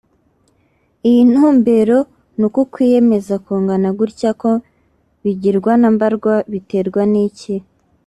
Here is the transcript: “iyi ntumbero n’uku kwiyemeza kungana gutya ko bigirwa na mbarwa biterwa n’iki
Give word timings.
“iyi 1.09 1.21
ntumbero 1.31 1.97
n’uku 2.39 2.61
kwiyemeza 2.73 3.35
kungana 3.45 3.89
gutya 3.99 4.29
ko 4.41 4.51
bigirwa 5.23 5.71
na 5.81 5.87
mbarwa 5.95 6.33
biterwa 6.51 7.01
n’iki 7.13 7.55